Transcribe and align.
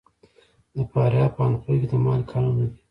د 0.75 0.77
فاریاب 0.91 1.31
په 1.35 1.41
اندخوی 1.45 1.77
کې 1.81 1.87
د 1.91 1.93
مالګې 2.05 2.29
کانونه 2.31 2.55
دي. 2.59 2.67